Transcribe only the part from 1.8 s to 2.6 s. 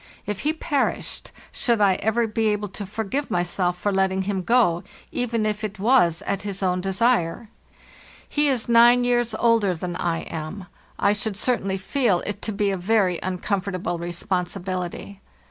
ever be